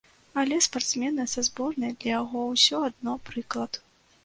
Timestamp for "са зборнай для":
1.33-2.11